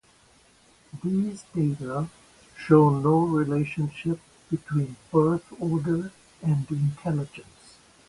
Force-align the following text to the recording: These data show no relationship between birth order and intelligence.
These 1.03 1.43
data 1.53 2.07
show 2.57 2.89
no 2.89 3.19
relationship 3.19 4.19
between 4.49 4.95
birth 5.11 5.45
order 5.59 6.11
and 6.41 6.65
intelligence. 6.71 7.77